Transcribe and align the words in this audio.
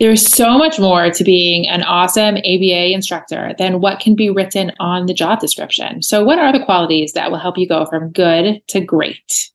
There's 0.00 0.26
so 0.26 0.56
much 0.56 0.78
more 0.78 1.10
to 1.10 1.24
being 1.24 1.68
an 1.68 1.82
awesome 1.82 2.38
ABA 2.38 2.92
instructor 2.92 3.54
than 3.58 3.82
what 3.82 4.00
can 4.00 4.16
be 4.16 4.30
written 4.30 4.72
on 4.80 5.04
the 5.04 5.12
job 5.12 5.40
description. 5.40 6.02
So, 6.02 6.24
what 6.24 6.38
are 6.38 6.52
the 6.52 6.64
qualities 6.64 7.12
that 7.12 7.30
will 7.30 7.38
help 7.38 7.58
you 7.58 7.68
go 7.68 7.84
from 7.84 8.10
good 8.10 8.66
to 8.68 8.80
great? 8.80 9.50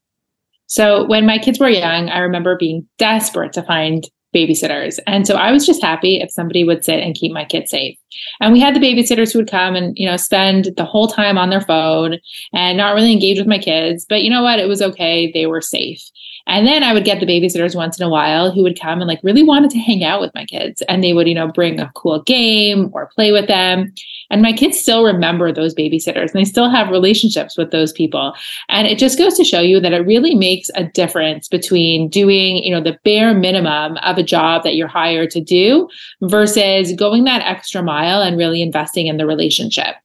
So, 0.67 1.03
when 1.07 1.25
my 1.25 1.39
kids 1.39 1.59
were 1.59 1.67
young, 1.67 2.09
I 2.09 2.19
remember 2.19 2.57
being 2.57 2.87
desperate 2.99 3.53
to 3.53 3.63
find 3.63 4.07
babysitters. 4.35 4.99
And 5.07 5.25
so 5.25 5.35
I 5.35 5.51
was 5.51 5.65
just 5.65 5.81
happy 5.81 6.19
if 6.19 6.29
somebody 6.29 6.65
would 6.65 6.83
sit 6.83 6.99
and 6.99 7.15
keep 7.15 7.31
my 7.31 7.45
kids 7.45 7.71
safe. 7.71 7.97
And 8.41 8.51
we 8.51 8.59
had 8.59 8.75
the 8.75 8.81
babysitters 8.81 9.31
who 9.31 9.39
would 9.39 9.49
come 9.49 9.75
and, 9.75 9.97
you 9.97 10.05
know, 10.05 10.17
spend 10.17 10.71
the 10.75 10.83
whole 10.83 11.07
time 11.07 11.37
on 11.37 11.49
their 11.49 11.61
phone 11.61 12.19
and 12.53 12.77
not 12.77 12.93
really 12.93 13.13
engage 13.13 13.39
with 13.39 13.47
my 13.47 13.57
kids. 13.57 14.05
But 14.07 14.23
you 14.23 14.29
know 14.29 14.43
what? 14.43 14.59
It 14.59 14.67
was 14.67 14.81
okay. 14.81 15.31
They 15.31 15.45
were 15.45 15.61
safe. 15.61 16.03
And 16.47 16.67
then 16.67 16.83
I 16.83 16.93
would 16.93 17.05
get 17.05 17.19
the 17.19 17.25
babysitters 17.25 17.75
once 17.75 17.99
in 17.99 18.05
a 18.05 18.09
while 18.09 18.51
who 18.51 18.61
would 18.63 18.79
come 18.79 19.01
and 19.01 19.07
like 19.07 19.19
really 19.23 19.43
wanted 19.43 19.71
to 19.71 19.79
hang 19.79 20.03
out 20.03 20.21
with 20.21 20.33
my 20.35 20.45
kids. 20.45 20.83
And 20.87 21.03
they 21.03 21.13
would, 21.13 21.27
you 21.27 21.33
know, 21.33 21.47
bring 21.47 21.79
a 21.79 21.91
cool 21.95 22.21
game 22.21 22.91
or 22.93 23.09
play 23.15 23.31
with 23.31 23.47
them. 23.47 23.93
And 24.29 24.41
my 24.41 24.53
kids 24.53 24.79
still 24.79 25.03
remember 25.03 25.51
those 25.51 25.73
babysitters 25.73 26.31
and 26.31 26.39
they 26.39 26.45
still 26.45 26.69
have 26.69 26.89
relationships 26.89 27.57
with 27.57 27.71
those 27.71 27.91
people. 27.91 28.33
And 28.69 28.87
it 28.87 28.99
just 28.99 29.17
goes 29.17 29.35
to 29.37 29.43
show 29.43 29.61
you 29.61 29.79
that 29.79 29.93
it 29.93 30.05
really 30.05 30.35
makes 30.35 30.69
a 30.75 30.83
difference 30.83 31.47
between 31.47 32.09
doing, 32.09 32.57
you 32.57 32.71
know, 32.71 32.81
the 32.81 32.97
bare 33.03 33.33
minimum 33.33 33.97
of 33.97 34.17
a 34.17 34.23
job 34.23 34.63
that 34.63 34.75
you're 34.75 34.87
hired 34.87 35.31
to 35.31 35.41
do 35.41 35.89
versus 36.21 36.93
going 36.93 37.23
that 37.23 37.41
extra 37.41 37.81
mile 37.81 38.21
and 38.21 38.37
really 38.37 38.61
investing 38.61 39.07
in 39.07 39.17
the 39.17 39.25
relationship. 39.25 39.95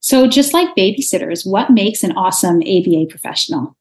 So, 0.00 0.26
just 0.26 0.54
like 0.54 0.76
babysitters, 0.76 1.50
what 1.50 1.70
makes 1.70 2.02
an 2.02 2.12
awesome 2.12 2.62
ABA 2.62 3.06
professional? 3.10 3.76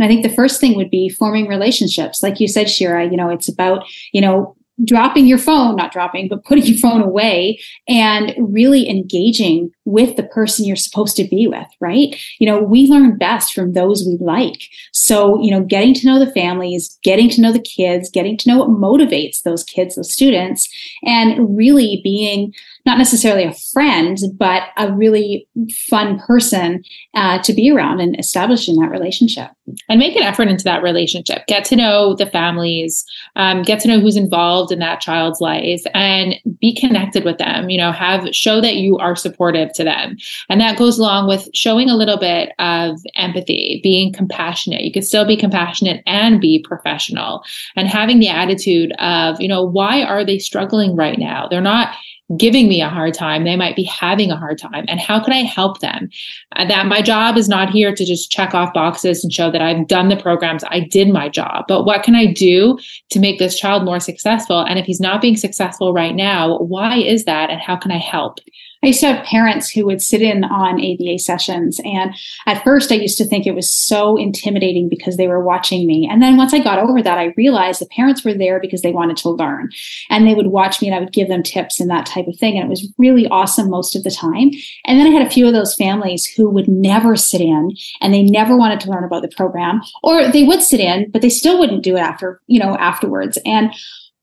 I 0.00 0.08
think 0.08 0.22
the 0.22 0.34
first 0.34 0.60
thing 0.60 0.76
would 0.76 0.90
be 0.90 1.08
forming 1.08 1.46
relationships. 1.46 2.22
Like 2.22 2.40
you 2.40 2.48
said, 2.48 2.68
Shira, 2.68 3.04
you 3.04 3.16
know, 3.16 3.30
it's 3.30 3.48
about, 3.48 3.84
you 4.12 4.20
know, 4.20 4.56
dropping 4.84 5.26
your 5.26 5.38
phone, 5.38 5.76
not 5.76 5.92
dropping, 5.92 6.28
but 6.28 6.44
putting 6.44 6.64
your 6.64 6.78
phone 6.78 7.00
away 7.00 7.60
and 7.86 8.34
really 8.38 8.88
engaging 8.88 9.70
with 9.84 10.16
the 10.16 10.22
person 10.24 10.64
you're 10.64 10.74
supposed 10.74 11.16
to 11.16 11.24
be 11.24 11.46
with, 11.46 11.66
right? 11.80 12.16
You 12.40 12.46
know, 12.46 12.60
we 12.60 12.86
learn 12.86 13.16
best 13.16 13.52
from 13.52 13.72
those 13.72 14.04
we 14.04 14.16
like. 14.20 14.68
So, 14.92 15.40
you 15.40 15.50
know, 15.50 15.62
getting 15.62 15.94
to 15.94 16.06
know 16.06 16.18
the 16.18 16.32
families, 16.32 16.98
getting 17.02 17.28
to 17.30 17.40
know 17.40 17.52
the 17.52 17.60
kids, 17.60 18.10
getting 18.10 18.36
to 18.38 18.48
know 18.48 18.58
what 18.58 18.70
motivates 18.70 19.42
those 19.42 19.62
kids, 19.62 19.94
those 19.94 20.12
students, 20.12 20.68
and 21.04 21.56
really 21.56 22.00
being 22.02 22.52
not 22.86 22.98
necessarily 22.98 23.44
a 23.44 23.54
friend, 23.72 24.18
but 24.34 24.64
a 24.76 24.92
really 24.92 25.46
fun 25.88 26.18
person 26.18 26.82
uh, 27.14 27.40
to 27.42 27.52
be 27.52 27.70
around 27.70 28.00
and 28.00 28.18
establishing 28.18 28.76
that 28.76 28.90
relationship. 28.90 29.50
And 29.88 29.98
make 29.98 30.14
an 30.16 30.22
effort 30.22 30.48
into 30.48 30.64
that 30.64 30.82
relationship. 30.82 31.46
Get 31.46 31.64
to 31.66 31.76
know 31.76 32.14
the 32.14 32.26
families, 32.26 33.04
um, 33.36 33.62
get 33.62 33.80
to 33.80 33.88
know 33.88 34.00
who's 34.00 34.16
involved 34.16 34.63
in 34.70 34.78
that 34.80 35.00
child's 35.00 35.40
life, 35.40 35.82
and 35.94 36.36
be 36.60 36.74
connected 36.74 37.24
with 37.24 37.38
them. 37.38 37.70
You 37.70 37.78
know, 37.78 37.92
have 37.92 38.34
show 38.34 38.60
that 38.60 38.76
you 38.76 38.98
are 38.98 39.16
supportive 39.16 39.72
to 39.74 39.84
them, 39.84 40.16
and 40.48 40.60
that 40.60 40.78
goes 40.78 40.98
along 40.98 41.28
with 41.28 41.48
showing 41.54 41.88
a 41.90 41.96
little 41.96 42.18
bit 42.18 42.52
of 42.58 43.00
empathy, 43.16 43.80
being 43.82 44.12
compassionate. 44.12 44.82
You 44.82 44.92
can 44.92 45.02
still 45.02 45.26
be 45.26 45.36
compassionate 45.36 46.02
and 46.06 46.40
be 46.40 46.62
professional, 46.62 47.42
and 47.76 47.88
having 47.88 48.18
the 48.20 48.28
attitude 48.28 48.92
of, 48.98 49.40
you 49.40 49.48
know, 49.48 49.62
why 49.62 50.02
are 50.02 50.24
they 50.24 50.38
struggling 50.38 50.96
right 50.96 51.18
now? 51.18 51.48
They're 51.48 51.60
not 51.60 51.94
giving 52.36 52.68
me 52.68 52.80
a 52.80 52.88
hard 52.88 53.12
time. 53.12 53.44
They 53.44 53.56
might 53.56 53.76
be 53.76 53.84
having 53.84 54.30
a 54.30 54.36
hard 54.36 54.58
time. 54.58 54.86
And 54.88 54.98
how 54.98 55.22
can 55.22 55.32
i 55.32 55.42
help 55.42 55.80
them? 55.80 56.08
Uh, 56.56 56.64
that 56.66 56.86
my 56.86 57.02
job 57.02 57.36
is 57.36 57.48
not 57.48 57.70
here 57.70 57.94
to 57.94 58.04
just 58.04 58.30
check 58.30 58.54
off 58.54 58.72
boxes 58.72 59.22
and 59.22 59.32
show 59.32 59.50
that 59.50 59.60
i've 59.60 59.86
done 59.86 60.08
the 60.08 60.16
programs. 60.16 60.64
I 60.64 60.80
did 60.80 61.08
my 61.08 61.28
job. 61.28 61.66
But 61.68 61.84
what 61.84 62.02
can 62.02 62.14
i 62.14 62.26
do 62.26 62.78
to 63.10 63.20
make 63.20 63.38
this 63.38 63.58
child 63.58 63.84
more 63.84 64.00
successful? 64.00 64.60
And 64.60 64.78
if 64.78 64.86
he's 64.86 65.00
not 65.00 65.20
being 65.20 65.36
successful 65.36 65.92
right 65.92 66.14
now 66.14 66.58
why 66.58 66.96
is 66.96 67.24
that? 67.24 67.50
And 67.50 67.60
how 67.60 67.76
can 67.76 67.90
i 67.90 67.98
help 67.98 68.38
I 68.84 68.88
used 68.88 69.00
to 69.00 69.12
have 69.12 69.24
parents 69.24 69.70
who 69.70 69.86
would 69.86 70.02
sit 70.02 70.20
in 70.20 70.44
on 70.44 70.74
ABA 70.74 71.18
sessions. 71.18 71.80
And 71.84 72.14
at 72.46 72.62
first, 72.62 72.92
I 72.92 72.96
used 72.96 73.18
to 73.18 73.24
think 73.24 73.46
it 73.46 73.54
was 73.54 73.70
so 73.70 74.16
intimidating 74.16 74.88
because 74.88 75.16
they 75.16 75.26
were 75.26 75.42
watching 75.42 75.86
me. 75.86 76.06
And 76.10 76.22
then 76.22 76.36
once 76.36 76.52
I 76.52 76.58
got 76.58 76.78
over 76.78 77.02
that, 77.02 77.18
I 77.18 77.32
realized 77.36 77.80
the 77.80 77.86
parents 77.86 78.24
were 78.24 78.34
there 78.34 78.60
because 78.60 78.82
they 78.82 78.92
wanted 78.92 79.16
to 79.18 79.30
learn. 79.30 79.70
And 80.10 80.26
they 80.26 80.34
would 80.34 80.48
watch 80.48 80.82
me 80.82 80.88
and 80.88 80.94
I 80.94 81.00
would 81.00 81.12
give 81.12 81.28
them 81.28 81.42
tips 81.42 81.80
and 81.80 81.90
that 81.90 82.06
type 82.06 82.26
of 82.28 82.36
thing. 82.36 82.56
And 82.56 82.66
it 82.66 82.70
was 82.70 82.92
really 82.98 83.26
awesome 83.28 83.70
most 83.70 83.96
of 83.96 84.04
the 84.04 84.10
time. 84.10 84.50
And 84.84 85.00
then 85.00 85.06
I 85.06 85.10
had 85.10 85.26
a 85.26 85.30
few 85.30 85.46
of 85.46 85.54
those 85.54 85.74
families 85.74 86.26
who 86.26 86.50
would 86.50 86.68
never 86.68 87.16
sit 87.16 87.40
in 87.40 87.70
and 88.00 88.12
they 88.12 88.22
never 88.22 88.56
wanted 88.56 88.80
to 88.80 88.90
learn 88.90 89.04
about 89.04 89.22
the 89.22 89.28
program, 89.28 89.80
or 90.02 90.28
they 90.28 90.44
would 90.44 90.62
sit 90.62 90.80
in, 90.80 91.10
but 91.10 91.22
they 91.22 91.30
still 91.30 91.58
wouldn't 91.58 91.82
do 91.82 91.96
it 91.96 92.00
after, 92.00 92.40
you 92.46 92.60
know, 92.60 92.76
afterwards. 92.76 93.38
And 93.46 93.72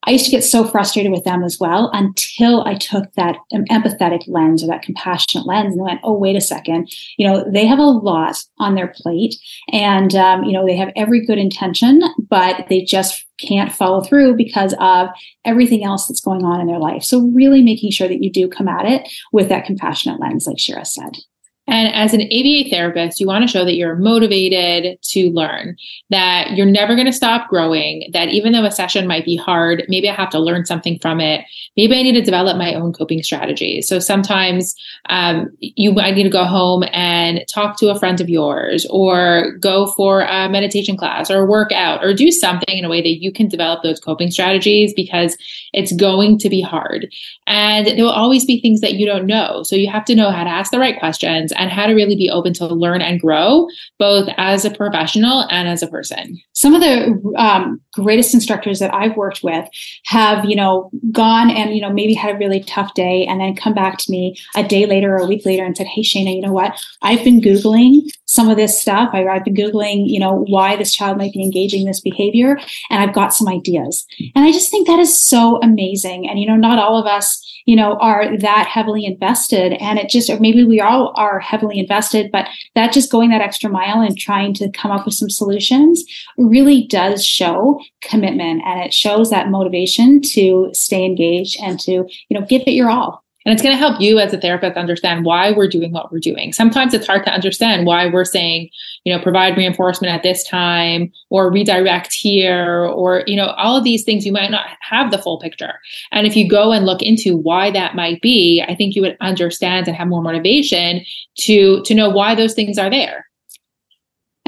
I 0.04 0.12
used 0.12 0.26
to 0.26 0.32
get 0.32 0.44
so 0.44 0.66
frustrated 0.66 1.12
with 1.12 1.24
them 1.24 1.44
as 1.44 1.60
well 1.60 1.92
until 1.94 2.64
I 2.66 2.74
took 2.76 3.14
that 3.14 3.38
empathetic 3.54 4.24
lens 4.28 4.64
or 4.64 4.68
that 4.68 4.82
compassionate 4.82 5.46
lens 5.46 5.76
and 5.76 5.84
went, 5.84 6.00
oh, 6.04 6.14
wait 6.14 6.36
a 6.36 6.42
second. 6.42 6.92
You 7.18 7.28
know, 7.28 7.46
they 7.52 7.68
have 7.68 7.78
a 7.78 7.84
lot 7.84 8.44
on 8.58 8.74
their 8.74 8.94
plate 8.96 9.36
and, 9.72 10.16
um, 10.16 10.44
you 10.44 10.54
know, 10.54 10.66
they 10.66 10.76
have 10.76 10.92
every 10.96 11.24
good 11.26 11.38
intention, 11.38 12.02
but 12.30 12.66
they 12.68 12.82
just 12.82 13.26
can't 13.38 13.72
follow 13.72 14.02
through 14.02 14.36
because 14.36 14.74
of 14.80 15.09
everything 15.46 15.84
else 15.84 16.08
that's 16.08 16.22
going 16.22 16.44
on 16.44 16.62
in 16.62 16.68
their 16.68 16.80
life. 16.80 17.04
So, 17.04 17.28
really 17.28 17.62
making 17.62 17.92
sure 17.92 18.08
that 18.08 18.24
you 18.24 18.32
do 18.32 18.47
come 18.47 18.68
at 18.68 18.86
it 18.86 19.12
with 19.32 19.50
that 19.50 19.66
compassionate 19.66 20.20
lens, 20.20 20.47
like 20.47 20.59
Shira 20.59 20.86
said. 20.86 21.18
And 21.67 21.93
as 21.93 22.13
an 22.13 22.22
ABA 22.22 22.69
therapist, 22.69 23.19
you 23.19 23.28
want 23.28 23.43
to 23.43 23.47
show 23.47 23.63
that 23.63 23.75
you're 23.75 23.96
motivated 23.96 24.97
to 25.03 25.29
learn, 25.29 25.78
that 26.09 26.52
you're 26.52 26.66
never 26.66 26.96
going 26.96 27.05
to 27.05 27.13
stop 27.13 27.49
growing, 27.49 28.09
that 28.13 28.29
even 28.29 28.52
though 28.52 28.66
a 28.66 28.72
session 28.72 29.08
might 29.08 29.25
be 29.25 29.35
hard, 29.35 29.84
maybe 29.87 30.09
I 30.09 30.16
have 30.16 30.31
to 30.31 30.40
learn 30.40 30.66
something 30.66 30.97
from 30.99 31.19
it. 31.19 31.46
Maybe 31.78 31.96
I 31.96 32.02
need 32.02 32.13
to 32.13 32.22
develop 32.22 32.58
my 32.58 32.73
own 32.73 32.93
coping 32.93 33.22
strategies. 33.22 33.87
So 33.87 33.99
sometimes 33.99 34.75
um, 35.09 35.55
you 35.59 35.93
might 35.93 36.16
need 36.16 36.23
to 36.23 36.29
go 36.29 36.46
home 36.46 36.84
and 36.91 37.46
talk 37.53 37.78
to 37.78 37.90
a 37.90 37.99
friend 37.99 38.19
of 38.19 38.28
yours, 38.28 38.87
or 38.90 39.55
go 39.59 39.85
for 39.91 40.22
a 40.22 40.49
meditation 40.49 40.97
class, 40.97 41.29
or 41.29 41.46
work 41.46 41.72
out, 41.72 42.03
or 42.03 42.13
do 42.13 42.31
something 42.31 42.75
in 42.75 42.85
a 42.85 42.90
way 42.90 43.02
that 43.02 43.22
you 43.22 43.31
can 43.31 43.47
develop 43.47 43.84
those 43.84 43.99
coping 43.99 44.31
strategies 44.31 44.93
because 44.96 45.37
it's 45.73 45.93
going 45.93 46.40
to 46.40 46.49
be 46.49 46.61
hard. 46.61 47.08
And 47.46 47.85
there 47.85 48.03
will 48.03 48.09
always 48.09 48.46
be 48.46 48.59
things 48.59 48.81
that 48.81 48.96
you 48.96 49.05
don't 49.05 49.28
know. 49.28 49.61
So 49.63 49.75
you 49.75 49.90
have 49.90 50.05
to 50.05 50.16
know 50.16 50.31
how 50.31 50.43
to 50.43 50.49
ask 50.49 50.72
the 50.72 50.79
right 50.79 50.97
questions 50.97 51.51
questions 51.52 51.72
and 51.72 51.72
how 51.72 51.88
to 51.88 51.94
really 51.94 52.16
be 52.16 52.30
open 52.30 52.53
to 52.53 52.68
learn 52.68 53.02
and 53.02 53.20
grow 53.20 53.68
both 54.00 54.30
as 54.38 54.66
a 54.66 54.72
professional 54.72 55.46
and 55.50 55.68
as 55.68 55.84
a 55.84 55.88
person. 55.88 56.40
Some 56.53 56.74
of 56.74 56.82
the 56.82 57.34
um, 57.38 57.82
greatest 57.94 58.34
instructors 58.34 58.80
that 58.80 58.94
i've 58.94 59.18
worked 59.18 59.44
with 59.44 59.68
have 60.06 60.46
you 60.46 60.56
know 60.56 60.90
gone 61.12 61.50
and 61.50 61.76
you 61.76 61.82
know 61.82 61.92
maybe 61.92 62.14
had 62.14 62.36
a 62.36 62.38
really 62.38 62.64
tough 62.64 62.94
day 62.94 63.26
and 63.26 63.42
then 63.42 63.56
come 63.56 63.74
back 63.74 63.98
to 63.98 64.12
me 64.12 64.36
a 64.56 64.64
day 64.64 64.86
later 64.86 65.14
or 65.14 65.18
a 65.18 65.26
week 65.26 65.46
later 65.46 65.64
and 65.66 65.76
said 65.76 65.88
hey 65.88 66.02
shayna 66.02 66.34
you 66.34 66.42
know 66.42 66.53
what? 66.53 66.74
I've 67.02 67.24
been 67.24 67.42
googling 67.42 68.09
some 68.26 68.50
of 68.50 68.56
this 68.56 68.80
stuff. 68.80 69.09
I've 69.14 69.44
been 69.44 69.56
googling 69.56 70.09
you 70.09 70.20
know 70.20 70.46
why 70.47 70.76
this 70.76 70.94
child 70.94 71.18
might 71.18 71.34
be 71.34 71.44
engaging 71.44 71.86
this 71.86 72.00
behavior 72.00 72.58
and 72.90 73.04
i've 73.04 73.16
got 73.16 73.34
some 73.34 73.47
ideas. 73.47 74.06
And 74.36 74.46
i 74.46 74.52
just 74.52 74.72
think 74.72 74.88
that 74.88 75.00
is 75.00 75.22
so 75.22 75.59
amazing. 75.62 76.30
And 76.30 76.40
you 76.40 76.47
know 76.47 76.56
not 76.56 76.80
all 76.80 76.97
of 76.97 77.06
us 77.06 77.51
you 77.66 77.75
know 77.75 77.97
are 77.97 78.37
that 78.37 78.67
heavily 78.67 79.05
invested. 79.05 79.73
And 79.73 79.99
it 79.99 80.09
just 80.09 80.29
or 80.29 80.40
maybe 80.40 80.63
we 80.63 80.79
all 80.79 81.13
are 81.16 81.40
heavily 81.40 81.79
invested 81.79 82.31
but 82.31 82.47
that 82.75 82.93
just 82.93 83.11
going 83.11 83.29
that 83.29 83.41
extra 83.41 83.69
mile 83.69 84.02
and 84.02 84.17
trying 84.17 84.53
to 84.55 84.72
come 84.72 84.91
up 84.91 85.05
with 85.05 85.16
some 85.16 85.29
solutions 85.29 86.03
really 86.37 86.87
does 86.87 87.25
show 87.25 87.79
commitment. 88.02 88.61
And 88.66 88.79
it 88.81 88.93
shows 88.93 89.29
that 89.29 89.49
motivation 89.49 90.22
to 90.34 90.69
stay 90.73 91.05
engaged 91.05 91.58
and 91.61 91.79
to 91.81 91.91
you 91.91 92.40
know 92.40 92.46
give 92.46 92.63
it 92.67 92.72
your 92.72 92.90
all 92.90 93.23
and 93.46 93.53
it's 93.53 93.61
going 93.61 93.73
to 93.73 93.79
help 93.79 93.99
you 93.99 94.20
as 94.20 94.34
a 94.34 94.40
therapist 94.40 94.78
understand 94.78 95.26
why 95.26 95.52
we're 95.52 95.67
doing 95.67 95.91
what 95.91 96.11
we're 96.11 96.20
doing. 96.20 96.53
Sometimes 96.53 96.93
it's 96.93 97.08
hard 97.08 97.23
to 97.26 97.34
understand 97.34 97.85
why 97.85 98.08
we're 98.08 98.26
saying, 98.26 98.70
you 99.03 99.14
know, 99.14 99.22
provide 99.22 99.58
reinforcement 99.58 100.14
at 100.14 100.23
this 100.23 100.43
time 100.43 101.11
or 101.29 101.52
redirect 101.52 102.14
here 102.14 102.85
or, 102.85 103.23
you 103.26 103.35
know, 103.35 103.49
all 103.58 103.76
of 103.76 103.84
these 103.84 104.03
things 104.03 104.26
you 104.26 104.32
might 104.32 104.52
not 104.52 104.67
have 104.82 105.11
the 105.11 105.17
full 105.17 105.40
picture. 105.40 105.73
And 106.11 106.28
if 106.28 106.35
you 106.35 106.47
go 106.47 106.72
and 106.72 106.85
look 106.85 107.02
into 107.02 107.35
why 107.35 107.72
that 107.72 107.96
might 107.96 108.22
be, 108.22 108.64
I 108.67 108.76
think 108.76 108.96
you 108.96 109.02
would 109.02 109.17
understand 109.22 109.87
and 109.87 109.97
have 109.97 110.08
more 110.08 110.22
motivation 110.22 111.03
to 111.40 111.82
to 111.84 111.96
know 111.96 112.09
why 112.09 112.35
those 112.35 112.53
things 112.53 112.78
are 112.78 112.90
there. 112.90 113.26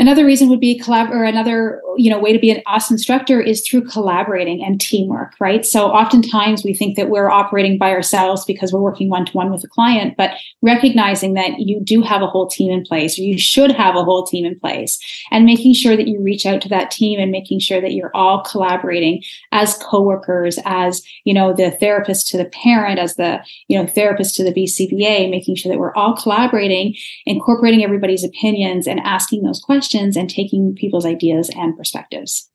Another 0.03 0.25
reason 0.25 0.49
would 0.49 0.59
be 0.59 0.77
collab 0.77 1.11
or 1.11 1.23
another, 1.23 1.81
you 1.95 2.09
know, 2.09 2.19
way 2.19 2.33
to 2.33 2.37
be 2.37 2.51
an 2.51 2.61
awesome 2.65 2.95
instructor 2.95 3.39
is 3.39 3.65
through 3.65 3.85
collaborating 3.85 4.61
and 4.61 4.81
teamwork, 4.81 5.33
right? 5.39 5.65
So 5.65 5.85
oftentimes 5.85 6.65
we 6.65 6.73
think 6.73 6.97
that 6.97 7.09
we're 7.09 7.29
operating 7.29 7.77
by 7.77 7.91
ourselves 7.91 8.43
because 8.43 8.73
we're 8.73 8.81
working 8.81 9.09
one 9.09 9.25
to 9.27 9.31
one 9.31 9.49
with 9.49 9.63
a 9.63 9.67
client, 9.69 10.17
but 10.17 10.31
recognizing 10.61 11.35
that 11.35 11.57
you 11.57 11.79
do 11.79 12.01
have 12.01 12.21
a 12.21 12.27
whole 12.27 12.47
team 12.47 12.69
in 12.69 12.83
place 12.83 13.17
or 13.17 13.21
you 13.21 13.39
should 13.39 13.71
have 13.71 13.95
a 13.95 14.03
whole 14.03 14.25
team 14.25 14.43
in 14.43 14.59
place 14.59 14.99
and 15.31 15.45
making 15.45 15.73
sure 15.73 15.95
that 15.95 16.09
you 16.09 16.19
reach 16.19 16.45
out 16.45 16.61
to 16.63 16.67
that 16.67 16.91
team 16.91 17.17
and 17.17 17.31
making 17.31 17.59
sure 17.59 17.79
that 17.79 17.93
you're 17.93 18.11
all 18.13 18.43
collaborating 18.43 19.23
as 19.53 19.75
coworkers, 19.75 20.59
as, 20.65 21.01
you 21.23 21.33
know, 21.33 21.53
the 21.53 21.71
therapist 21.71 22.27
to 22.27 22.35
the 22.35 22.49
parent, 22.49 22.99
as 22.99 23.15
the, 23.15 23.41
you 23.69 23.79
know, 23.79 23.87
therapist 23.87 24.35
to 24.35 24.43
the 24.43 24.51
BCBA, 24.51 25.29
making 25.29 25.55
sure 25.55 25.71
that 25.71 25.79
we're 25.79 25.95
all 25.95 26.13
collaborating, 26.13 26.93
incorporating 27.25 27.85
everybody's 27.85 28.25
opinions 28.25 28.85
and 28.85 28.99
asking 28.99 29.43
those 29.43 29.61
questions 29.61 29.92
questions 29.93 30.17
and 30.17 30.29
taking 30.29 30.75
people's 30.75 31.05
ideas 31.05 31.49
and 31.55 31.77
perspectives. 31.77 32.49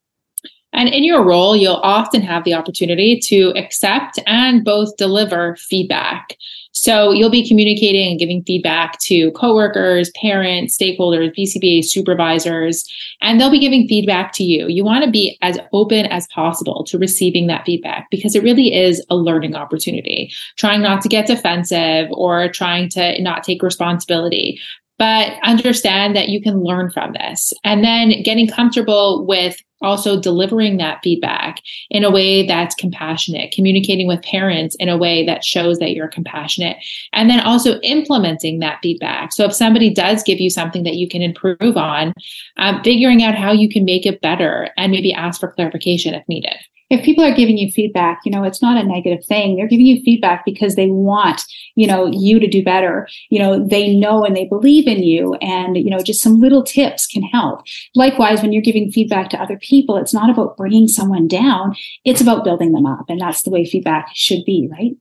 And 0.72 0.88
in 0.90 1.02
your 1.02 1.24
role, 1.24 1.56
you'll 1.56 1.80
often 1.82 2.20
have 2.22 2.44
the 2.44 2.52
opportunity 2.52 3.18
to 3.24 3.52
accept 3.56 4.18
and 4.26 4.64
both 4.64 4.96
deliver 4.98 5.56
feedback. 5.56 6.36
So 6.72 7.10
you'll 7.10 7.30
be 7.30 7.48
communicating 7.48 8.10
and 8.10 8.20
giving 8.20 8.44
feedback 8.44 9.00
to 9.00 9.32
coworkers, 9.32 10.10
parents, 10.10 10.76
stakeholders, 10.76 11.34
BCBA 11.36 11.84
supervisors, 11.84 12.84
and 13.20 13.40
they'll 13.40 13.50
be 13.50 13.58
giving 13.58 13.88
feedback 13.88 14.32
to 14.34 14.44
you. 14.44 14.68
You 14.68 14.84
want 14.84 15.04
to 15.04 15.10
be 15.10 15.38
as 15.40 15.58
open 15.72 16.06
as 16.06 16.28
possible 16.28 16.84
to 16.84 16.98
receiving 16.98 17.46
that 17.46 17.64
feedback 17.64 18.06
because 18.10 18.36
it 18.36 18.44
really 18.44 18.72
is 18.72 19.04
a 19.10 19.16
learning 19.16 19.56
opportunity. 19.56 20.30
Trying 20.56 20.82
not 20.82 21.00
to 21.00 21.08
get 21.08 21.26
defensive 21.26 22.08
or 22.12 22.48
trying 22.50 22.90
to 22.90 23.20
not 23.20 23.42
take 23.42 23.62
responsibility, 23.62 24.60
but 24.98 25.32
understand 25.42 26.16
that 26.16 26.28
you 26.28 26.42
can 26.42 26.62
learn 26.62 26.90
from 26.90 27.12
this 27.12 27.52
and 27.64 27.84
then 27.84 28.22
getting 28.22 28.48
comfortable 28.48 29.24
with 29.26 29.56
also 29.80 30.20
delivering 30.20 30.76
that 30.78 30.98
feedback 31.04 31.60
in 31.90 32.02
a 32.02 32.10
way 32.10 32.44
that's 32.44 32.74
compassionate, 32.74 33.52
communicating 33.52 34.08
with 34.08 34.20
parents 34.22 34.74
in 34.80 34.88
a 34.88 34.96
way 34.98 35.24
that 35.24 35.44
shows 35.44 35.78
that 35.78 35.92
you're 35.92 36.08
compassionate, 36.08 36.76
and 37.12 37.30
then 37.30 37.40
also 37.40 37.78
implementing 37.80 38.58
that 38.58 38.80
feedback. 38.82 39.32
So 39.32 39.44
if 39.44 39.54
somebody 39.54 39.94
does 39.94 40.24
give 40.24 40.40
you 40.40 40.50
something 40.50 40.82
that 40.82 40.96
you 40.96 41.08
can 41.08 41.22
improve 41.22 41.76
on, 41.76 42.12
um, 42.56 42.82
figuring 42.82 43.22
out 43.22 43.36
how 43.36 43.52
you 43.52 43.68
can 43.68 43.84
make 43.84 44.04
it 44.04 44.20
better 44.20 44.70
and 44.76 44.90
maybe 44.90 45.12
ask 45.12 45.38
for 45.38 45.52
clarification 45.52 46.14
if 46.14 46.26
needed 46.28 46.56
if 46.90 47.04
people 47.04 47.24
are 47.24 47.34
giving 47.34 47.58
you 47.58 47.70
feedback, 47.70 48.20
you 48.24 48.32
know, 48.32 48.44
it's 48.44 48.62
not 48.62 48.82
a 48.82 48.86
negative 48.86 49.24
thing. 49.24 49.56
They're 49.56 49.68
giving 49.68 49.86
you 49.86 50.02
feedback 50.02 50.44
because 50.44 50.74
they 50.74 50.86
want, 50.86 51.42
you 51.74 51.86
know, 51.86 52.06
you 52.06 52.40
to 52.40 52.46
do 52.46 52.62
better. 52.62 53.08
You 53.30 53.38
know, 53.38 53.66
they 53.66 53.94
know 53.94 54.24
and 54.24 54.34
they 54.34 54.46
believe 54.46 54.86
in 54.86 55.02
you 55.02 55.34
and, 55.34 55.76
you 55.76 55.90
know, 55.90 56.00
just 56.00 56.22
some 56.22 56.40
little 56.40 56.62
tips 56.62 57.06
can 57.06 57.22
help. 57.22 57.62
Likewise, 57.94 58.40
when 58.42 58.52
you're 58.52 58.62
giving 58.62 58.90
feedback 58.90 59.28
to 59.30 59.42
other 59.42 59.58
people, 59.58 59.96
it's 59.96 60.14
not 60.14 60.30
about 60.30 60.56
bringing 60.56 60.88
someone 60.88 61.28
down. 61.28 61.74
It's 62.04 62.20
about 62.20 62.44
building 62.44 62.72
them 62.72 62.86
up. 62.86 63.04
And 63.08 63.20
that's 63.20 63.42
the 63.42 63.50
way 63.50 63.64
feedback 63.64 64.08
should 64.14 64.44
be, 64.44 64.68
right? 64.70 64.92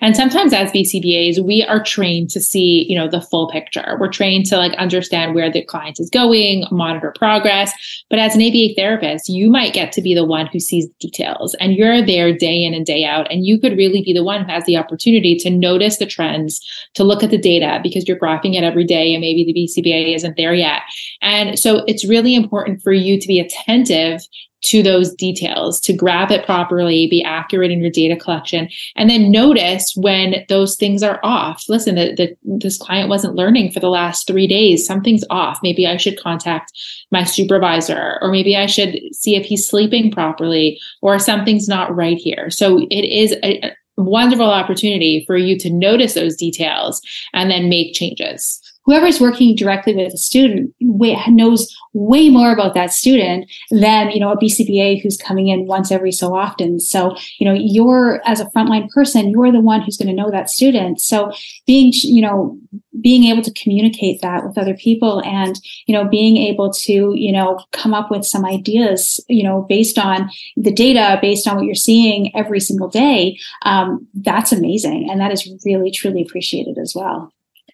And 0.00 0.16
sometimes 0.16 0.52
as 0.52 0.70
BCBAs, 0.72 1.44
we 1.44 1.62
are 1.64 1.82
trained 1.82 2.30
to 2.30 2.40
see, 2.40 2.86
you 2.88 2.96
know, 2.96 3.08
the 3.08 3.20
full 3.20 3.48
picture. 3.50 3.96
We're 3.98 4.10
trained 4.10 4.46
to 4.46 4.56
like 4.56 4.72
understand 4.74 5.34
where 5.34 5.50
the 5.50 5.62
client 5.62 6.00
is 6.00 6.10
going, 6.10 6.64
monitor 6.70 7.12
progress. 7.16 7.72
But 8.10 8.18
as 8.18 8.34
an 8.34 8.42
ABA 8.42 8.74
therapist, 8.76 9.28
you 9.28 9.50
might 9.50 9.72
get 9.72 9.92
to 9.92 10.02
be 10.02 10.14
the 10.14 10.24
one 10.24 10.46
who 10.46 10.60
sees 10.60 10.86
the 10.88 10.94
details 11.00 11.54
and 11.54 11.74
you're 11.74 12.04
there 12.04 12.36
day 12.36 12.62
in 12.64 12.74
and 12.74 12.86
day 12.86 13.04
out. 13.04 13.30
And 13.30 13.46
you 13.46 13.60
could 13.60 13.76
really 13.76 14.02
be 14.02 14.12
the 14.12 14.24
one 14.24 14.44
who 14.44 14.50
has 14.50 14.64
the 14.64 14.76
opportunity 14.76 15.36
to 15.36 15.50
notice 15.50 15.98
the 15.98 16.06
trends, 16.06 16.60
to 16.94 17.04
look 17.04 17.22
at 17.22 17.30
the 17.30 17.38
data 17.38 17.80
because 17.82 18.06
you're 18.06 18.18
graphing 18.18 18.54
it 18.54 18.64
every 18.64 18.84
day 18.84 19.14
and 19.14 19.20
maybe 19.20 19.44
the 19.44 19.54
BCBA 19.54 20.14
isn't 20.14 20.36
there 20.36 20.54
yet. 20.54 20.82
And 21.22 21.58
so 21.58 21.84
it's 21.86 22.08
really 22.08 22.34
important 22.34 22.82
for 22.82 22.92
you 22.92 23.20
to 23.20 23.28
be 23.28 23.40
attentive 23.40 24.20
to 24.60 24.82
those 24.82 25.14
details, 25.14 25.80
to 25.80 25.92
grab 25.92 26.30
it 26.30 26.44
properly, 26.44 27.06
be 27.08 27.22
accurate 27.22 27.70
in 27.70 27.80
your 27.80 27.90
data 27.90 28.16
collection, 28.16 28.68
and 28.96 29.08
then 29.08 29.30
notice 29.30 29.92
when 29.96 30.44
those 30.48 30.76
things 30.76 31.02
are 31.02 31.20
off. 31.22 31.64
Listen, 31.68 31.94
the, 31.94 32.14
the, 32.14 32.36
this 32.58 32.76
client 32.76 33.08
wasn't 33.08 33.36
learning 33.36 33.70
for 33.70 33.80
the 33.80 33.88
last 33.88 34.26
three 34.26 34.46
days. 34.46 34.84
Something's 34.86 35.24
off. 35.30 35.58
Maybe 35.62 35.86
I 35.86 35.96
should 35.96 36.20
contact 36.20 36.72
my 37.10 37.24
supervisor, 37.24 38.18
or 38.20 38.30
maybe 38.30 38.56
I 38.56 38.66
should 38.66 38.98
see 39.12 39.36
if 39.36 39.46
he's 39.46 39.68
sleeping 39.68 40.10
properly, 40.10 40.80
or 41.02 41.18
something's 41.18 41.68
not 41.68 41.94
right 41.94 42.18
here. 42.18 42.50
So 42.50 42.86
it 42.90 43.04
is 43.04 43.32
a, 43.44 43.66
a 43.66 43.76
wonderful 43.96 44.50
opportunity 44.50 45.24
for 45.26 45.36
you 45.36 45.58
to 45.58 45.70
notice 45.70 46.14
those 46.14 46.36
details 46.36 47.02
and 47.32 47.50
then 47.50 47.68
make 47.68 47.94
changes 47.94 48.60
whoever's 48.88 49.20
working 49.20 49.54
directly 49.54 49.94
with 49.94 50.14
a 50.14 50.16
student 50.16 50.74
knows 50.80 51.76
way 51.92 52.30
more 52.30 52.50
about 52.52 52.72
that 52.72 52.90
student 52.90 53.50
than 53.70 54.10
you 54.10 54.18
know 54.18 54.32
a 54.32 54.38
bcba 54.38 55.00
who's 55.02 55.18
coming 55.18 55.48
in 55.48 55.66
once 55.66 55.92
every 55.92 56.10
so 56.10 56.34
often. 56.34 56.80
So 56.80 57.14
you 57.38 57.46
know 57.46 57.52
you're 57.52 58.22
as 58.24 58.40
a 58.40 58.46
frontline 58.46 58.88
person 58.88 59.28
you're 59.28 59.52
the 59.52 59.60
one 59.60 59.82
who's 59.82 59.98
going 59.98 60.08
to 60.08 60.14
know 60.14 60.30
that 60.30 60.48
student. 60.48 61.02
So 61.02 61.30
being 61.66 61.92
you 62.02 62.22
know 62.22 62.58
being 62.98 63.24
able 63.24 63.42
to 63.42 63.52
communicate 63.52 64.22
that 64.22 64.44
with 64.44 64.56
other 64.56 64.74
people 64.74 65.22
and 65.22 65.60
you 65.86 65.92
know 65.92 66.08
being 66.08 66.38
able 66.38 66.72
to 66.72 67.12
you 67.14 67.30
know 67.30 67.62
come 67.72 67.92
up 67.92 68.10
with 68.10 68.24
some 68.24 68.46
ideas 68.46 69.22
you 69.28 69.42
know 69.42 69.66
based 69.68 69.98
on 69.98 70.30
the 70.56 70.72
data 70.72 71.18
based 71.20 71.46
on 71.46 71.56
what 71.56 71.66
you're 71.66 71.74
seeing 71.74 72.34
every 72.34 72.60
single 72.60 72.88
day 72.88 73.38
um, 73.66 74.08
that's 74.14 74.50
amazing. 74.50 75.10
And 75.10 75.20
that 75.20 75.30
is 75.30 75.46
really 75.66 75.90
truly 75.90 76.22
appreciated 76.22 76.78
as 76.78 76.94
well 76.96 77.30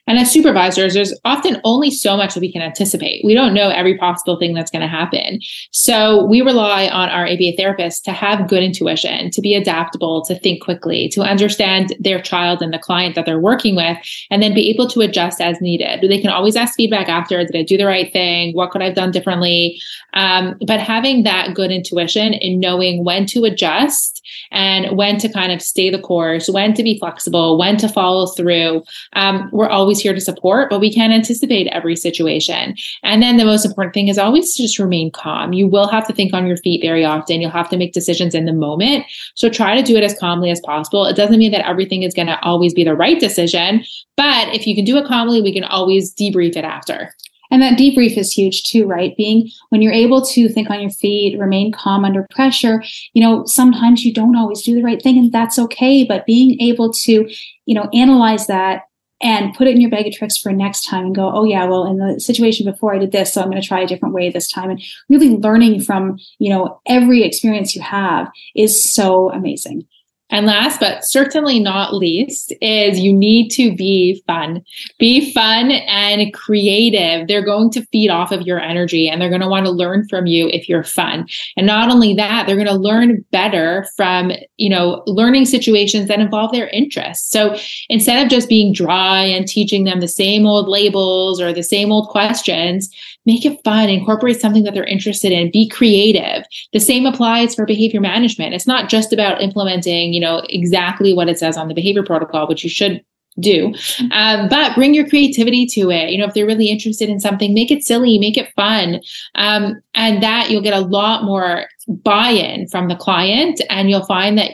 and 0.06 0.18
as 0.18 0.30
supervisors, 0.30 0.94
there's 0.94 1.18
often 1.24 1.60
only 1.64 1.90
so 1.90 2.16
much 2.16 2.34
that 2.34 2.40
we 2.40 2.52
can 2.52 2.62
anticipate. 2.62 3.24
We 3.24 3.34
don't 3.34 3.54
know 3.54 3.70
every 3.70 3.96
possible 3.96 4.38
thing 4.38 4.52
that's 4.52 4.70
going 4.70 4.82
to 4.82 4.88
happen. 4.88 5.40
So 5.70 6.24
we 6.26 6.42
rely 6.42 6.88
on 6.88 7.08
our 7.08 7.24
ABA 7.24 7.56
therapists 7.58 8.02
to 8.04 8.12
have 8.12 8.48
good 8.48 8.62
intuition, 8.62 9.30
to 9.30 9.40
be 9.40 9.54
adaptable, 9.54 10.22
to 10.26 10.38
think 10.38 10.62
quickly, 10.62 11.08
to 11.10 11.22
understand 11.22 11.94
their 11.98 12.20
child 12.20 12.60
and 12.60 12.72
the 12.72 12.78
client 12.78 13.14
that 13.14 13.24
they're 13.24 13.40
working 13.40 13.76
with, 13.76 13.96
and 14.30 14.42
then 14.42 14.52
be 14.52 14.68
able 14.68 14.88
to 14.88 15.00
adjust 15.00 15.40
as 15.40 15.60
needed. 15.60 16.00
They 16.02 16.20
can 16.20 16.30
always 16.30 16.56
ask 16.56 16.74
feedback 16.74 17.08
after 17.08 17.38
did 17.44 17.56
I 17.56 17.62
do 17.62 17.78
the 17.78 17.86
right 17.86 18.12
thing? 18.12 18.54
What 18.54 18.70
could 18.70 18.82
I 18.82 18.86
have 18.86 18.94
done 18.94 19.10
differently? 19.10 19.80
Um, 20.12 20.56
but 20.66 20.80
having 20.80 21.22
that 21.22 21.54
good 21.54 21.70
intuition 21.70 22.34
in 22.34 22.60
knowing 22.60 23.04
when 23.04 23.26
to 23.26 23.44
adjust 23.44 24.14
and 24.50 24.96
when 24.96 25.18
to 25.18 25.28
kind 25.28 25.52
of 25.52 25.60
stay 25.62 25.90
the 25.90 25.98
course, 25.98 26.48
when 26.48 26.74
to 26.74 26.82
be 26.82 26.98
flexible, 26.98 27.58
when 27.58 27.76
to 27.78 27.88
follow 27.88 28.26
through. 28.26 28.82
Um, 29.14 29.48
we're 29.52 29.68
always 29.68 29.93
here 30.00 30.14
to 30.14 30.20
support, 30.20 30.70
but 30.70 30.80
we 30.80 30.92
can't 30.92 31.12
anticipate 31.12 31.66
every 31.68 31.96
situation. 31.96 32.74
And 33.02 33.22
then 33.22 33.36
the 33.36 33.44
most 33.44 33.64
important 33.64 33.94
thing 33.94 34.08
is 34.08 34.18
always 34.18 34.54
to 34.54 34.62
just 34.62 34.78
remain 34.78 35.10
calm. 35.10 35.52
You 35.52 35.66
will 35.66 35.88
have 35.88 36.06
to 36.08 36.12
think 36.12 36.32
on 36.32 36.46
your 36.46 36.56
feet 36.58 36.82
very 36.82 37.04
often. 37.04 37.40
You'll 37.40 37.50
have 37.50 37.70
to 37.70 37.76
make 37.76 37.92
decisions 37.92 38.34
in 38.34 38.44
the 38.44 38.52
moment. 38.52 39.06
So 39.34 39.48
try 39.48 39.74
to 39.74 39.82
do 39.82 39.96
it 39.96 40.04
as 40.04 40.18
calmly 40.18 40.50
as 40.50 40.60
possible. 40.60 41.04
It 41.04 41.16
doesn't 41.16 41.38
mean 41.38 41.52
that 41.52 41.66
everything 41.66 42.02
is 42.02 42.14
going 42.14 42.28
to 42.28 42.40
always 42.42 42.74
be 42.74 42.84
the 42.84 42.96
right 42.96 43.18
decision, 43.18 43.84
but 44.16 44.54
if 44.54 44.66
you 44.66 44.74
can 44.74 44.84
do 44.84 44.96
it 44.96 45.06
calmly, 45.06 45.40
we 45.40 45.52
can 45.52 45.64
always 45.64 46.14
debrief 46.14 46.56
it 46.56 46.64
after. 46.64 47.14
And 47.50 47.62
that 47.62 47.78
debrief 47.78 48.16
is 48.16 48.32
huge 48.32 48.64
too, 48.64 48.86
right? 48.86 49.16
Being 49.16 49.48
when 49.68 49.82
you're 49.82 49.92
able 49.92 50.24
to 50.26 50.48
think 50.48 50.70
on 50.70 50.80
your 50.80 50.90
feet, 50.90 51.38
remain 51.38 51.72
calm 51.72 52.04
under 52.04 52.26
pressure, 52.30 52.82
you 53.12 53.22
know, 53.22 53.44
sometimes 53.44 54.04
you 54.04 54.12
don't 54.12 54.36
always 54.36 54.62
do 54.62 54.74
the 54.74 54.82
right 54.82 55.00
thing 55.00 55.18
and 55.18 55.30
that's 55.30 55.58
okay. 55.58 56.04
But 56.04 56.26
being 56.26 56.60
able 56.60 56.92
to, 56.92 57.30
you 57.66 57.74
know, 57.74 57.88
analyze 57.92 58.46
that 58.46 58.82
and 59.24 59.54
put 59.54 59.66
it 59.66 59.74
in 59.74 59.80
your 59.80 59.90
bag 59.90 60.06
of 60.06 60.12
tricks 60.12 60.36
for 60.36 60.52
next 60.52 60.86
time 60.86 61.06
and 61.06 61.14
go, 61.14 61.32
oh 61.34 61.44
yeah, 61.44 61.64
well, 61.64 61.86
in 61.86 61.96
the 61.96 62.20
situation 62.20 62.70
before 62.70 62.94
I 62.94 62.98
did 62.98 63.10
this, 63.10 63.32
so 63.32 63.40
I'm 63.40 63.50
going 63.50 63.60
to 63.60 63.66
try 63.66 63.80
a 63.80 63.86
different 63.86 64.14
way 64.14 64.30
this 64.30 64.48
time. 64.48 64.68
And 64.70 64.82
really 65.08 65.30
learning 65.30 65.80
from, 65.80 66.18
you 66.38 66.50
know, 66.50 66.80
every 66.86 67.24
experience 67.24 67.74
you 67.74 67.80
have 67.80 68.30
is 68.54 68.92
so 68.92 69.32
amazing. 69.32 69.86
And 70.34 70.46
last 70.46 70.80
but 70.80 71.04
certainly 71.04 71.60
not 71.60 71.94
least 71.94 72.52
is 72.60 72.98
you 72.98 73.12
need 73.12 73.50
to 73.50 73.72
be 73.72 74.20
fun. 74.26 74.64
Be 74.98 75.32
fun 75.32 75.70
and 75.70 76.34
creative. 76.34 77.28
They're 77.28 77.44
going 77.44 77.70
to 77.70 77.86
feed 77.92 78.10
off 78.10 78.32
of 78.32 78.42
your 78.42 78.58
energy 78.58 79.08
and 79.08 79.22
they're 79.22 79.28
going 79.28 79.42
to 79.42 79.48
want 79.48 79.66
to 79.66 79.70
learn 79.70 80.08
from 80.08 80.26
you 80.26 80.48
if 80.48 80.68
you're 80.68 80.82
fun. 80.82 81.28
And 81.56 81.68
not 81.68 81.88
only 81.88 82.14
that, 82.14 82.48
they're 82.48 82.56
going 82.56 82.66
to 82.66 82.74
learn 82.74 83.24
better 83.30 83.86
from, 83.96 84.32
you 84.56 84.68
know, 84.68 85.04
learning 85.06 85.46
situations 85.46 86.08
that 86.08 86.18
involve 86.18 86.50
their 86.50 86.66
interests. 86.70 87.30
So 87.30 87.56
instead 87.88 88.20
of 88.20 88.28
just 88.28 88.48
being 88.48 88.72
dry 88.72 89.22
and 89.22 89.46
teaching 89.46 89.84
them 89.84 90.00
the 90.00 90.08
same 90.08 90.46
old 90.46 90.68
labels 90.68 91.40
or 91.40 91.52
the 91.52 91.62
same 91.62 91.92
old 91.92 92.08
questions, 92.08 92.90
make 93.24 93.46
it 93.46 93.62
fun, 93.62 93.88
incorporate 93.88 94.40
something 94.40 94.64
that 94.64 94.74
they're 94.74 94.84
interested 94.84 95.30
in, 95.30 95.52
be 95.52 95.68
creative. 95.68 96.44
The 96.72 96.80
same 96.80 97.06
applies 97.06 97.54
for 97.54 97.64
behavior 97.64 98.00
management. 98.00 98.52
It's 98.52 98.66
not 98.66 98.90
just 98.90 99.12
about 99.12 99.40
implementing, 99.40 100.12
you 100.12 100.20
know, 100.20 100.23
exactly 100.48 101.14
what 101.14 101.28
it 101.28 101.38
says 101.38 101.56
on 101.56 101.68
the 101.68 101.74
behavior 101.74 102.02
protocol, 102.02 102.48
which 102.48 102.64
you 102.64 102.70
should 102.70 103.04
do 103.40 103.74
um, 104.12 104.48
but 104.48 104.74
bring 104.74 104.94
your 104.94 105.08
creativity 105.08 105.66
to 105.66 105.90
it 105.90 106.10
you 106.10 106.18
know 106.18 106.24
if 106.24 106.34
they're 106.34 106.46
really 106.46 106.68
interested 106.68 107.08
in 107.08 107.18
something 107.18 107.52
make 107.52 107.70
it 107.70 107.82
silly 107.82 108.18
make 108.18 108.36
it 108.36 108.52
fun 108.54 109.00
um, 109.34 109.80
and 109.94 110.22
that 110.22 110.50
you'll 110.50 110.62
get 110.62 110.72
a 110.72 110.86
lot 110.86 111.24
more 111.24 111.66
buy-in 111.88 112.68
from 112.68 112.88
the 112.88 112.94
client 112.94 113.60
and 113.70 113.90
you'll 113.90 114.06
find 114.06 114.38
that 114.38 114.52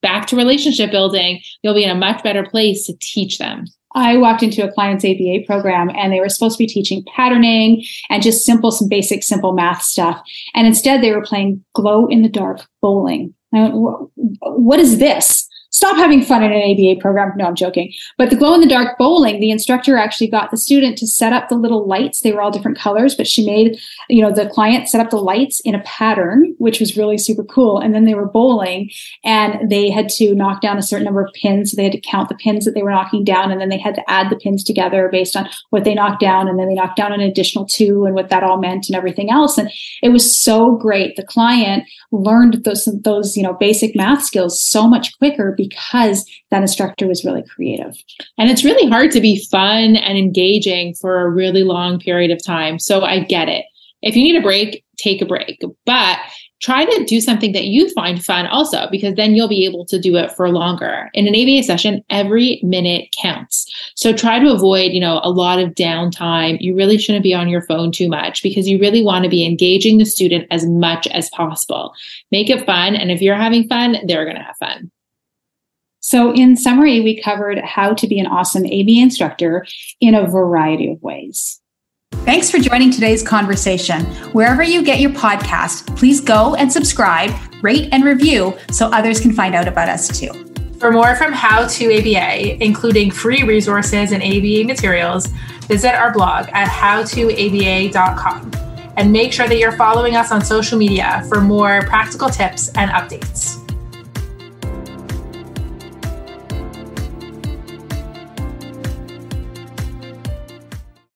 back 0.00 0.26
to 0.26 0.36
relationship 0.36 0.90
building 0.90 1.40
you'll 1.62 1.74
be 1.74 1.84
in 1.84 1.90
a 1.90 1.94
much 1.94 2.22
better 2.24 2.44
place 2.44 2.86
to 2.86 2.94
teach 3.00 3.38
them 3.38 3.64
I 3.94 4.16
walked 4.16 4.42
into 4.42 4.66
a 4.66 4.72
client's 4.72 5.04
ABA 5.04 5.44
program 5.46 5.90
and 5.90 6.12
they 6.12 6.20
were 6.20 6.30
supposed 6.30 6.56
to 6.56 6.64
be 6.64 6.66
teaching 6.66 7.04
patterning 7.14 7.84
and 8.08 8.22
just 8.22 8.46
simple, 8.46 8.70
some 8.70 8.88
basic, 8.88 9.22
simple 9.22 9.52
math 9.52 9.82
stuff. 9.82 10.18
And 10.54 10.66
instead 10.66 11.02
they 11.02 11.12
were 11.12 11.20
playing 11.20 11.62
glow 11.74 12.06
in 12.06 12.22
the 12.22 12.30
dark 12.30 12.66
bowling. 12.80 13.34
I 13.54 13.68
went, 13.72 14.10
what 14.42 14.78
is 14.80 14.98
this? 14.98 15.48
Stop 15.72 15.96
having 15.96 16.22
fun 16.22 16.42
in 16.42 16.52
an 16.52 16.62
ABA 16.62 17.00
program. 17.00 17.32
No, 17.36 17.46
I'm 17.46 17.54
joking. 17.54 17.92
But 18.18 18.30
the 18.30 18.36
glow 18.36 18.54
in 18.54 18.60
the 18.60 18.66
dark 18.66 18.98
bowling, 18.98 19.40
the 19.40 19.50
instructor 19.50 19.96
actually 19.96 20.28
got 20.28 20.50
the 20.50 20.56
student 20.56 20.98
to 20.98 21.06
set 21.06 21.32
up 21.32 21.48
the 21.48 21.56
little 21.56 21.86
lights. 21.86 22.20
They 22.20 22.32
were 22.32 22.42
all 22.42 22.50
different 22.50 22.78
colors, 22.78 23.14
but 23.14 23.26
she 23.26 23.44
made, 23.44 23.78
you 24.08 24.22
know, 24.22 24.30
the 24.30 24.48
client 24.48 24.88
set 24.88 25.00
up 25.00 25.10
the 25.10 25.16
lights 25.16 25.60
in 25.60 25.74
a 25.74 25.82
pattern, 25.82 26.54
which 26.58 26.78
was 26.78 26.96
really 26.96 27.18
super 27.18 27.42
cool. 27.42 27.78
And 27.78 27.94
then 27.94 28.04
they 28.04 28.14
were 28.14 28.28
bowling 28.28 28.90
and 29.24 29.70
they 29.70 29.90
had 29.90 30.08
to 30.10 30.34
knock 30.34 30.60
down 30.60 30.78
a 30.78 30.82
certain 30.82 31.04
number 31.04 31.24
of 31.24 31.32
pins. 31.34 31.70
So 31.70 31.76
they 31.76 31.84
had 31.84 31.92
to 31.92 32.00
count 32.00 32.28
the 32.28 32.34
pins 32.34 32.64
that 32.64 32.74
they 32.74 32.82
were 32.82 32.90
knocking 32.90 33.24
down. 33.24 33.50
And 33.50 33.60
then 33.60 33.70
they 33.70 33.78
had 33.78 33.94
to 33.94 34.10
add 34.10 34.30
the 34.30 34.36
pins 34.36 34.62
together 34.62 35.08
based 35.10 35.36
on 35.36 35.48
what 35.70 35.84
they 35.84 35.94
knocked 35.94 36.20
down. 36.20 36.48
And 36.48 36.58
then 36.58 36.68
they 36.68 36.74
knocked 36.74 36.96
down 36.96 37.12
an 37.12 37.20
additional 37.20 37.64
two 37.64 38.04
and 38.04 38.14
what 38.14 38.28
that 38.28 38.44
all 38.44 38.58
meant 38.58 38.88
and 38.88 38.96
everything 38.96 39.30
else. 39.30 39.56
And 39.56 39.70
it 40.02 40.10
was 40.10 40.36
so 40.36 40.76
great. 40.76 41.16
The 41.16 41.22
client 41.22 41.84
learned 42.10 42.64
those, 42.64 42.84
those, 43.02 43.36
you 43.36 43.42
know, 43.42 43.54
basic 43.54 43.96
math 43.96 44.22
skills 44.22 44.62
so 44.62 44.86
much 44.86 45.16
quicker 45.18 45.54
because 45.68 46.28
that 46.50 46.62
instructor 46.62 47.06
was 47.06 47.24
really 47.24 47.42
creative. 47.42 47.96
And 48.38 48.50
it's 48.50 48.64
really 48.64 48.88
hard 48.88 49.10
to 49.12 49.20
be 49.20 49.44
fun 49.50 49.96
and 49.96 50.18
engaging 50.18 50.94
for 50.94 51.20
a 51.20 51.30
really 51.30 51.62
long 51.62 51.98
period 51.98 52.30
of 52.30 52.44
time. 52.44 52.78
So 52.78 53.02
I 53.02 53.20
get 53.20 53.48
it. 53.48 53.64
If 54.02 54.16
you 54.16 54.24
need 54.24 54.36
a 54.36 54.42
break, 54.42 54.84
take 54.98 55.22
a 55.22 55.26
break. 55.26 55.62
But 55.86 56.18
try 56.60 56.84
to 56.84 57.04
do 57.04 57.20
something 57.20 57.52
that 57.52 57.64
you 57.64 57.90
find 57.92 58.24
fun 58.24 58.46
also, 58.46 58.88
because 58.90 59.14
then 59.14 59.34
you'll 59.34 59.48
be 59.48 59.64
able 59.64 59.84
to 59.86 59.98
do 59.98 60.16
it 60.16 60.30
for 60.32 60.48
longer. 60.48 61.10
In 61.12 61.26
an 61.26 61.34
ABA 61.34 61.64
session, 61.64 62.02
every 62.08 62.60
minute 62.62 63.08
counts. 63.20 63.68
So 63.96 64.12
try 64.12 64.38
to 64.38 64.52
avoid, 64.52 64.92
you 64.92 65.00
know, 65.00 65.20
a 65.22 65.30
lot 65.30 65.58
of 65.58 65.70
downtime. 65.70 66.58
You 66.60 66.76
really 66.76 66.98
shouldn't 66.98 67.24
be 67.24 67.34
on 67.34 67.48
your 67.48 67.62
phone 67.62 67.90
too 67.90 68.08
much 68.08 68.42
because 68.42 68.68
you 68.68 68.78
really 68.78 69.02
want 69.02 69.24
to 69.24 69.30
be 69.30 69.44
engaging 69.44 69.98
the 69.98 70.06
student 70.06 70.46
as 70.50 70.66
much 70.66 71.06
as 71.08 71.28
possible. 71.30 71.92
Make 72.30 72.48
it 72.48 72.64
fun. 72.64 72.94
And 72.94 73.10
if 73.10 73.20
you're 73.20 73.36
having 73.36 73.68
fun, 73.68 73.96
they're 74.06 74.24
going 74.24 74.36
to 74.36 74.42
have 74.42 74.56
fun. 74.58 74.90
So, 76.04 76.34
in 76.34 76.56
summary, 76.56 77.00
we 77.00 77.22
covered 77.22 77.60
how 77.60 77.94
to 77.94 78.08
be 78.08 78.18
an 78.18 78.26
awesome 78.26 78.64
ABA 78.64 78.98
instructor 78.98 79.64
in 80.00 80.16
a 80.16 80.26
variety 80.28 80.90
of 80.90 81.00
ways. 81.00 81.60
Thanks 82.24 82.50
for 82.50 82.58
joining 82.58 82.90
today's 82.90 83.22
conversation. 83.22 84.04
Wherever 84.32 84.64
you 84.64 84.82
get 84.82 84.98
your 84.98 85.12
podcast, 85.12 85.96
please 85.96 86.20
go 86.20 86.56
and 86.56 86.72
subscribe, 86.72 87.32
rate, 87.62 87.88
and 87.92 88.04
review 88.04 88.52
so 88.72 88.88
others 88.88 89.20
can 89.20 89.32
find 89.32 89.54
out 89.54 89.68
about 89.68 89.88
us 89.88 90.08
too. 90.08 90.32
For 90.80 90.90
more 90.90 91.14
from 91.14 91.32
How 91.32 91.68
to 91.68 91.98
ABA, 91.98 92.62
including 92.62 93.12
free 93.12 93.44
resources 93.44 94.10
and 94.10 94.24
ABA 94.24 94.64
materials, 94.64 95.28
visit 95.68 95.94
our 95.94 96.12
blog 96.12 96.48
at 96.52 96.66
howtoaba.com 96.66 98.50
and 98.96 99.12
make 99.12 99.32
sure 99.32 99.46
that 99.46 99.58
you're 99.58 99.72
following 99.72 100.16
us 100.16 100.32
on 100.32 100.44
social 100.44 100.76
media 100.76 101.24
for 101.28 101.40
more 101.40 101.82
practical 101.82 102.28
tips 102.28 102.70
and 102.70 102.90
updates. 102.90 103.61